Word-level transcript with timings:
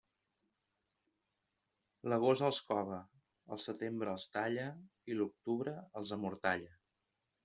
L'agost 2.13 2.45
els 2.47 2.61
cova, 2.69 2.97
el 3.55 3.61
setembre 3.65 4.15
els 4.17 4.25
talla 4.37 4.63
i 5.13 5.19
l'octubre 5.21 5.75
els 6.01 6.15
amortalla. 6.19 6.73